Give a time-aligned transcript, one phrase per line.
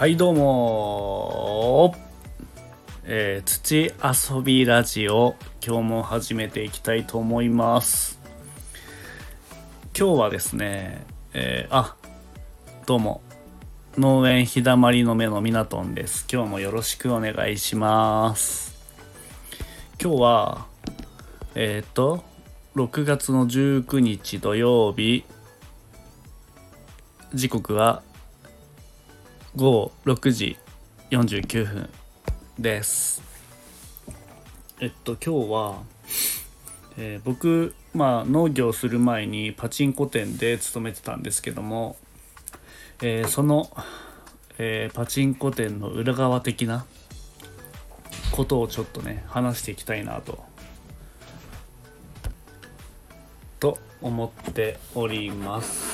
[0.00, 1.94] はいどうも
[3.04, 3.92] えー、土
[4.38, 8.18] 遊びラジオ今日も始めていきたいと思います。
[9.94, 11.96] 今日はですねえー、あ
[12.86, 13.20] どうも。
[13.98, 16.26] 農園日だまりの目のミナトンです。
[16.32, 18.80] 今日もよろしくお願いします。
[20.02, 20.66] 今日は
[21.54, 22.24] えっ、と
[22.74, 25.24] 6月の19日土曜日。
[27.34, 28.02] 時刻は
[29.56, 30.56] 午後6時
[31.10, 31.90] 49分
[32.56, 33.20] です。
[34.78, 35.82] えっと今日は、
[36.96, 41.96] えー、僕まあ農業する前にパチンコ店で勤めてたんですけども、
[43.02, 43.68] えー、その、
[44.58, 46.86] えー、パチンコ店の裏側的な
[48.30, 50.44] ことをちょっとね話していきたいなと
[53.58, 55.89] と思っております。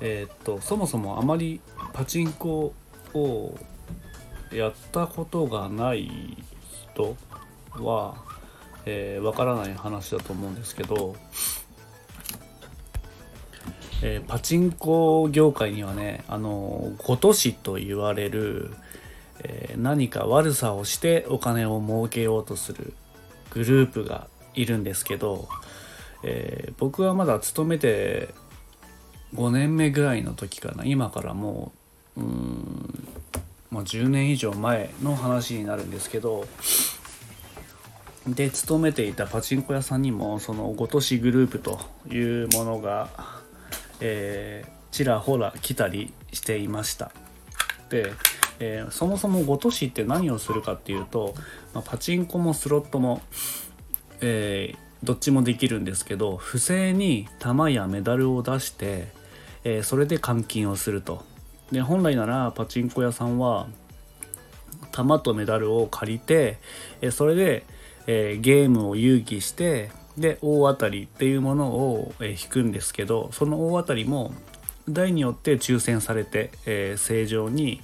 [0.00, 1.60] えっとそもそもあまり
[1.92, 2.74] パチンコ
[3.14, 3.58] を
[4.52, 6.36] やったことがない
[6.92, 7.16] 人
[7.82, 8.16] は、
[8.86, 11.16] えー、からない話だと思うんですけど、
[14.02, 18.70] えー、パチンコ業界にはねあのごとしと言われる、
[19.42, 22.94] えー、何か悪さをしてお金を儲けようとする
[23.50, 25.48] グループがいるんですけど、
[26.22, 28.28] えー、僕はまだ勤めて
[29.34, 30.84] 5年目ぐらいの時かな。
[30.84, 31.78] 今からもう
[32.18, 33.08] うん
[33.70, 36.46] まあ、10年以上前の話になるんですけど
[38.26, 41.78] で勤めていたパチンコ屋さんにもそのごとしグループと
[42.10, 43.08] いうものが、
[44.00, 47.10] えー、ちらほら来たりしていました。
[47.88, 48.12] で、
[48.58, 51.34] えー、そもそもごとしって何をするかっていうと、
[51.72, 53.22] まあ、パチンコもスロットも、
[54.20, 59.08] えー、どっちもできるんですけど不正に玉やメダルを出して、
[59.68, 61.24] えそれで換金をすると。
[61.70, 63.66] で本来ならパチンコ屋さんは
[64.90, 66.58] 玉とメダルを借りて
[67.02, 67.66] えそれで、
[68.06, 74.32] えー、ゲームを遊戯してで大当たりっていうものを、え、引くんですけどその大当たりも
[74.88, 77.82] 台によって抽選されて、え、正常に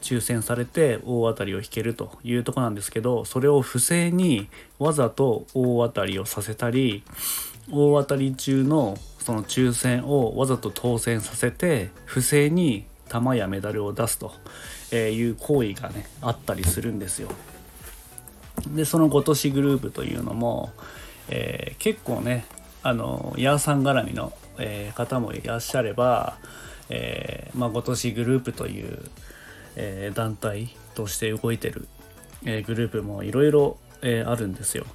[0.00, 7.02] 抽選されて大当たりを引けるというとこなんですけどそれを不正にわざと大当たりをさせたり
[7.70, 14.32] 大当たり中のその抽選をわざと当選させて不正に玉やメダルを出すと
[14.94, 17.30] いう行為がねあったりするんですよ。
[18.68, 20.70] でそのごとしグループというのも、
[21.28, 22.46] えー、結構ね
[22.84, 26.38] あのヤーさん絡みの、えー、方もいらっしゃれば、
[26.88, 29.10] えーまあ、ごとしグループという、
[29.74, 31.88] えー、団体として動いてる、
[32.44, 34.86] えー、グループもいろいろあるんですよ。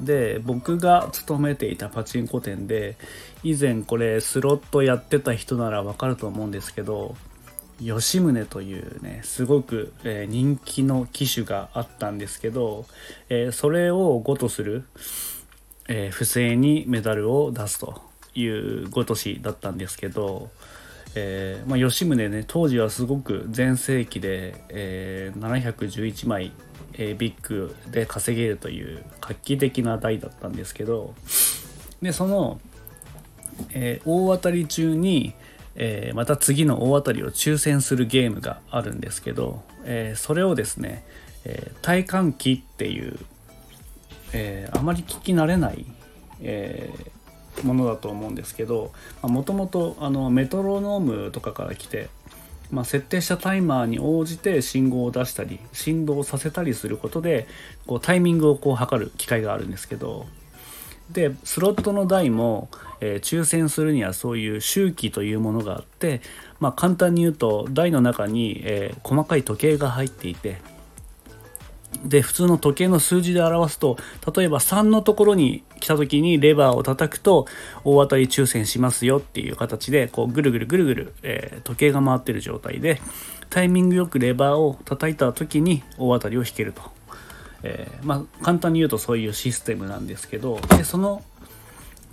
[0.00, 2.96] で僕が勤めていたパチンコ店で
[3.42, 7.14] 以前これスロットやってた人ならわかると思うんですけど
[7.82, 12.86] 吉宗というねすごく、え、人気の機種があったんですけど、
[13.28, 14.84] え、それを5とする、
[15.88, 18.00] え、不正にメダルを出すと
[18.34, 20.50] いう5年だったんですけど、
[21.14, 26.52] えまあ、吉宗ね当時はすごく全盛期で、え711枚
[26.94, 31.14] えー、ビッグで稼げるという画期的な台だったんですけど
[32.00, 32.60] でその、
[33.70, 35.34] えー、大当たり中に、
[35.76, 41.04] えー、また次の大当たりを抽選するゲームがあるんですけど、えそれをですね、
[41.44, 43.18] え体感機っていう、
[44.32, 45.86] えあまり聞き慣れない、
[46.40, 46.90] え
[47.62, 48.92] ものだと思うんですけど
[49.22, 49.94] もともと
[50.30, 52.08] メトロノームとかから来て
[52.72, 57.46] まあ、設定したタイマーに応じて信号を出したり振動させたりすることで
[57.86, 60.26] こうタイミングをこう測る機械があるんですけど
[61.10, 66.22] でスロットの台も、えー、抽選するにはそういう周期というものがあって、
[66.58, 70.62] まあ、簡単に言うと台の中に、えー、細かい時計が入っていて
[72.04, 73.96] で普通の時計の数字で表すと
[74.34, 77.46] 例えば3のところに来た時にレバーを叩くと
[77.84, 83.00] 大当たり抽選しますよっていう形でこうぐるぐるぐるぐる、えー、時計が回ってる状態で
[83.50, 86.82] タイミングよくレバーを叩いた時に大当たりを引けると、
[87.62, 91.22] えー、まあ簡単に言うとそういうシステムなんですけどでその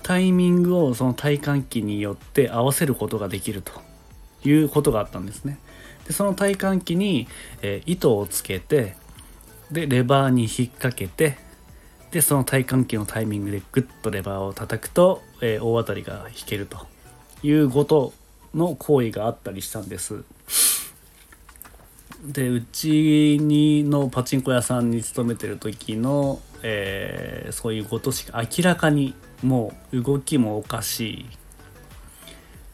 [0.04, 3.72] タイミングをその体感器によって合わせることができると
[4.44, 5.60] いうことがあったんですね。
[6.08, 7.28] でその体感器に、
[7.62, 8.96] えー、糸をつけて
[9.72, 11.38] でレバーに引っ掛けて
[12.12, 16.88] でその体幹機のタイミングでグッとレバーを叩くと、えー、大当たりが引けると
[17.44, 18.14] いうこと
[18.56, 20.24] の行為があったりしたんです。
[22.26, 31.26] でうちにのパチンコ屋さんに勤めてる時の、えー、そういうことしか明らかにもう動きもおかしい、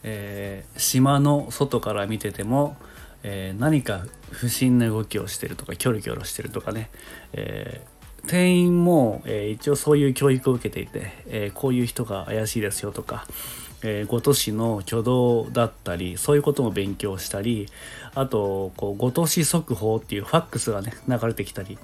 [0.02, 2.76] えー、島の外から見てても、
[3.22, 6.90] えー、何か不審な動きをしてるとかキョロキョロしてるとかね、
[7.32, 13.26] えー、店員も、えー、一応そういう教育を受けていて、えこういう人が怪しいですよとか、
[13.82, 17.68] えー、ご都市の挙動だったりそういうことも勉強したり
[18.14, 21.78] あとこうご都市速報っていうファックスがね流れてきたり、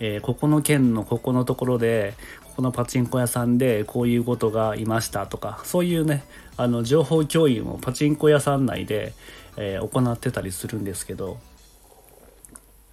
[0.00, 2.14] えー、ここの県のここのところで
[2.44, 6.24] ここのパチンコ屋さんでこういうことがいましたとかそういうね
[6.56, 9.14] あの情報共有もパチンコ屋さん内で、
[9.56, 11.38] えー、行ってたりするんですけど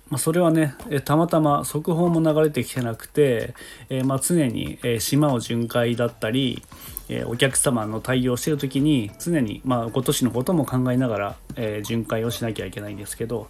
[0.10, 3.54] まあ、それはね、えたまたま速報も流れてきてなくて、
[3.90, 6.64] えー、ま、常に、え島を巡回だったり、
[7.10, 13.50] えお客様の対応してる時に常に、まあ、今年のことも考えながら、え巡回をしなきゃいけないんですけど、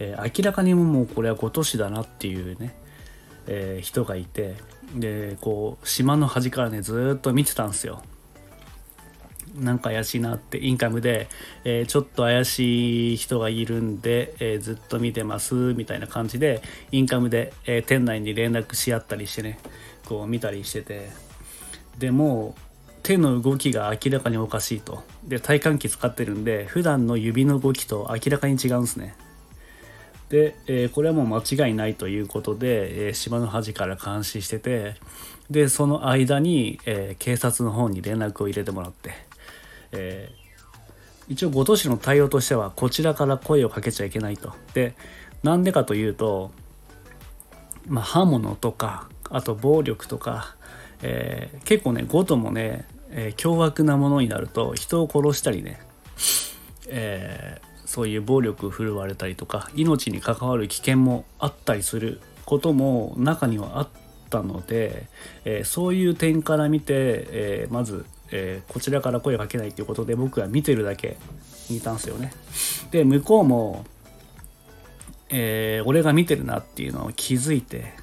[0.00, 2.74] え明らかにもうこれは今年だなっていうね、
[3.46, 4.56] え人がいて
[4.96, 8.02] でこう島の端からねずっと見てたんですよ。
[9.54, 11.28] なんか怪しいなってインカムで、
[11.64, 16.62] えー、ちょっと怪しい人がいるんで、えー、ずっと見てますみたいな感じで
[16.92, 19.58] インカムで、えー、店内に連絡し合ったりしてね
[20.06, 21.30] こう見たりしてて。
[21.98, 22.54] でも
[23.02, 25.02] 手の動きが明らかにおかしいと。
[25.24, 29.14] で体感器使ってるんで普段の指の動きと明らかに違うんですね。
[30.28, 34.94] で、えこれはもう間違いないということで、え島の端から監視してて
[35.50, 39.29] でその間に、えー警察の方に連絡を入れてもらって。
[39.92, 44.52] えー、一応ご都市の対応としてはこちらから声をかけちゃいけないと。
[44.74, 44.94] で
[45.42, 46.50] なんでかというと、
[47.86, 50.54] まあ、刃物とかあと暴力とか、
[51.02, 55.80] えー、結構ねごともね、えー、凶悪なものになると人を殺したりね、
[56.88, 63.88] えー、そういう暴力振るわれたりとか命に関わる危険もあったりすることも中にはあっ
[64.28, 65.06] たので、
[65.44, 66.94] えそういう点から見て、
[67.30, 71.16] えーまずえー、こちらから声かけないっていうことで僕は見てるだけ
[71.68, 72.32] にいたんですよね。
[72.90, 73.84] で向こうも、
[75.28, 77.94] えー、俺が見てるなっていうのを気づいて、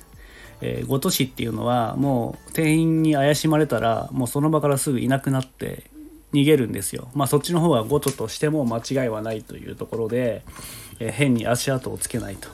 [0.62, 5.84] えー、ごとしっていうのはもう店員に怪しまれたらもうその場からすぐいなくなって
[6.34, 7.10] 逃げるんですよ。
[7.14, 10.44] まあそっちの方はごととしても間違いはないというところで、
[11.00, 12.50] えー、変に足跡をつけないと。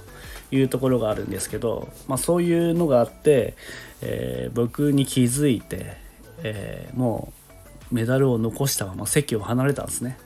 [0.56, 3.56] いうところがあるんですけど、まあ、そういうのがあって、
[4.02, 5.98] えー、僕に気づいて、
[6.44, 7.43] えー、もう
[7.94, 10.18] メダルを残したまま席を離れたんですね。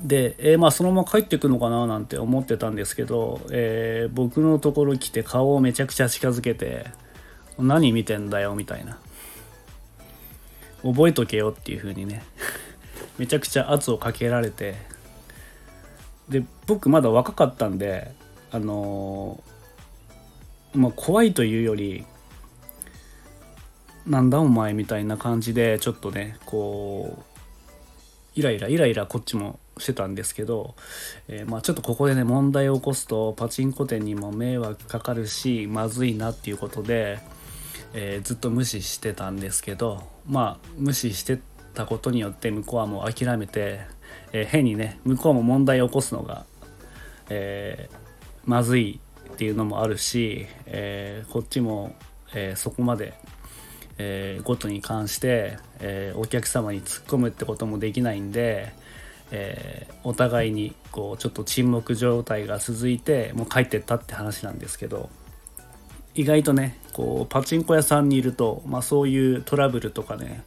[0.00, 6.86] で、えー、まあそのまま帰ってくのかななんて思ってたんですけど、えー、僕のところ来て顔をめちゃくちゃ近づけて
[7.58, 8.98] 「何見てんだよ」みたいな
[10.82, 12.22] 「覚えとけよ」っていう風にね
[13.18, 14.76] めちゃくちゃ圧をかけられて
[16.28, 18.12] で僕まだ若かったんで
[18.52, 22.06] あのー、まあ怖いというより
[24.06, 27.30] なんだお前みたいな感じでちょっとねこう
[28.34, 30.74] イライライライラこっちもしてたんですけど、
[31.28, 37.18] えー、まあ、ちょっとここでね問題を起こすとパチンコ店にも迷惑かかるしまずいなっていうことで、
[37.92, 41.40] えー、ずっと無視してたんですけどまあ無視して
[41.74, 43.80] たことによって向こうはもう諦めて、
[44.32, 46.44] えー、変にね向こうも問題を起こすのが、
[47.28, 47.88] え
[48.44, 49.00] まずい
[49.32, 51.94] っていうのもあるし、えこっちも、
[52.34, 53.14] えそこまで
[54.02, 58.72] えー、ことに関して、えー、お客様に突っ込むってこともできないんで、
[59.30, 65.10] えー、お互いにこうちょっと沈黙状態が続いてもう帰ってったって話なんですけど
[66.14, 70.44] 意外とねこうパチンコ屋さんにいると、まあ、そういうトラブルとかね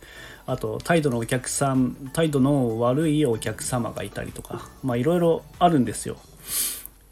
[0.48, 6.17] あと態度のお客さん態度の悪いお客様がいたりとかまあいろいろあるんですよ。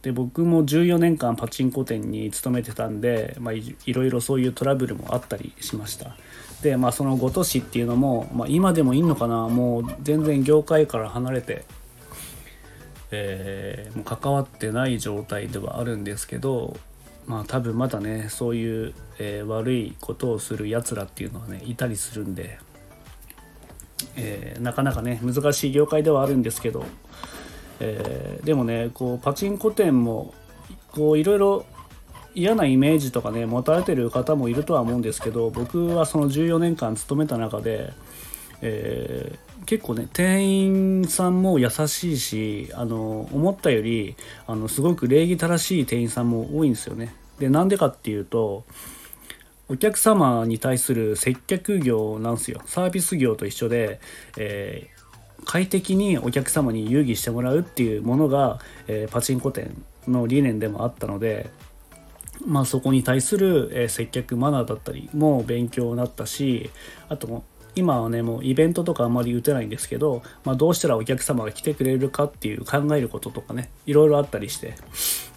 [0.01, 6.15] で僕も14年間パチンコ店に勤めてたんで、まあ、いろいろそういうトラブルもあったりしました。
[6.63, 9.48] でまあそのごとしっていうのも、まあ、今でもいいのかな？
[9.48, 11.65] もう全然業界から離れて、
[13.12, 16.77] えー、もう関わってない状態ではあるんですけど
[17.25, 22.60] まあ多分まだねそういう、えー、悪いことをするやつらっていうのはねいたりするんで、
[24.15, 26.86] えー、なかなかね難しい業界ではあるんですけど
[27.83, 30.33] えー、でもねこうパチンコ店も
[30.91, 31.65] こういろいろ
[32.35, 37.91] 嫌なイメージとかね持たれてる方もいるとは思うんですけど僕はその14年間勤めた中で、
[38.61, 44.15] えー、結構ね店員さんも優しいしあの思ったより
[44.47, 47.13] あのすごく礼儀正しい店員さんも多いんですよね。
[47.39, 48.63] でなんでかっていうと
[49.67, 54.00] お客様に対する接客業なんですよサービス業と一緒で、
[54.38, 55.00] えー
[55.45, 61.50] 快適にお客様に遊戯してもらうっていうものが、えー、パチンコ店の理念でもあったので、
[62.45, 66.69] まあ、そこに対する、えー、接客マナーだったりも勉強になったし
[67.10, 67.43] あと
[67.75, 74.74] 今はねもうイベントとかあんまり打てないんですけど、まあ、どうしたらお客様が来てくれるかっていう考えることとかねいろいろあったりして、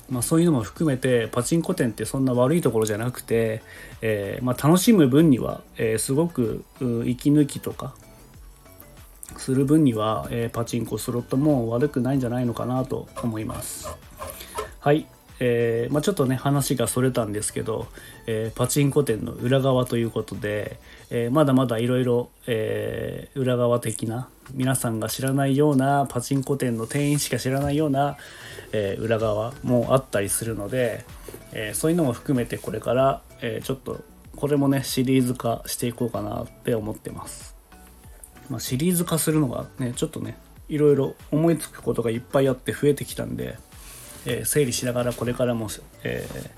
[0.08, 3.62] まあ、そういうのも含めてパチンコ店ってそんな悪いところじゃなくて、
[4.02, 6.64] えー、まあ、楽しむ分には、え、すごく
[7.04, 7.94] 息抜きとか
[9.36, 13.88] する分には、えー、パチンコスロットも悪くないんじゃないのかなと思います
[14.80, 15.06] はい
[15.40, 17.88] えー、まあ、ちょっとね話がそれたんですけど、
[18.26, 20.78] えー、パチンコ店の裏側ということで、
[21.10, 22.30] えー、まだまだいろいろ
[23.34, 28.16] 裏側的な皆さんが知らないようなパチンコ店の店員しか知らないような、
[28.72, 31.04] え裏側もあったりするので、
[31.52, 34.04] えそういうのも含めてこれから、えちょっと
[34.36, 37.53] これもねシリーズ化していこうかなって思ってます。
[38.50, 40.36] まあ、シリーズ化するのがねちょっとね
[40.68, 43.58] いろいろ思いつくことがいっぱいあって増えてきたんで
[44.26, 45.68] えー、整理しながらこれからも、
[46.02, 46.50] えー、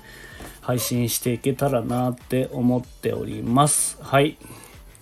[0.61, 3.97] 配信していけたらなって思っております。
[4.01, 4.37] はい。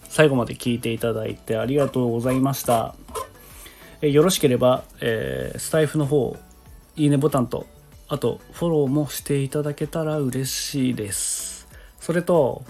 [0.10, 2.96] 最後まで聞いていただいてありがとうございました。
[4.01, 6.38] えー、よろしければ、えスタイフの方、
[6.96, 7.68] いいねボタンと、
[8.08, 11.68] あとフォローもしていただけたら嬉しいです。
[12.00, 12.63] それと、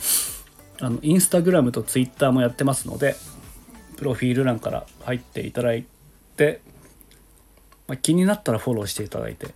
[0.82, 3.16] あのインスタグラムとツイッターもやってますので、
[3.98, 5.86] プロフィール欄から入っていただい
[6.38, 6.62] て、
[7.88, 9.54] まあ、気になったらフォローしていただいて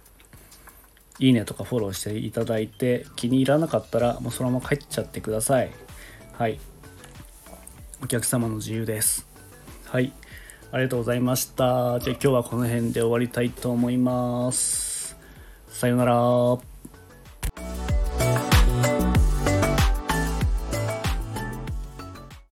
[1.20, 5.70] いいねとかフォローしていただいて気に入らなかったらもうそのまま帰っちゃってください。
[6.34, 6.60] はい。
[8.02, 9.28] お客様の自由です。
[9.86, 10.14] はい。
[10.72, 12.00] ありがとうございました。
[12.00, 15.18] じゃあ今日はこの辺で終わりたいと思います。
[15.68, 16.69] さよなら。